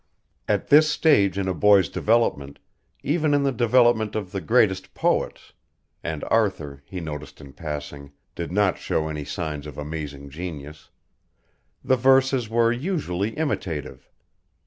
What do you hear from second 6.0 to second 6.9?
(and Arthur,